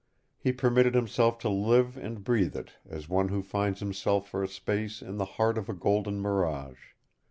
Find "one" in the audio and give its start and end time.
3.07-3.27